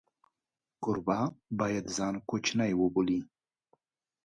[0.83, 1.19] کوربه
[1.59, 3.19] باید ځان کوچنی وبولي.